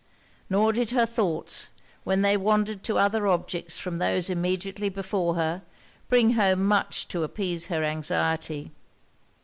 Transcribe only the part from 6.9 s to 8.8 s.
to appease her anxiety.